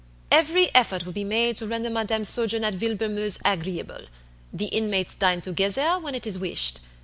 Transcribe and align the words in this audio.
"Every 0.31 0.73
effort 0.73 1.05
will 1.05 1.13
be 1.13 1.23
made 1.23 1.57
to 1.57 1.67
render 1.67 1.91
madam's 1.91 2.27
sojourn 2.29 2.63
at 2.63 2.73
Villebrumeuse 2.73 3.37
agreeable. 3.45 4.01
The 4.51 4.65
inmates 4.65 5.13
dine 5.13 5.41
together 5.41 5.99
when 5.99 6.15
it 6.15 6.25
is 6.25 6.39
wished. 6.39 6.79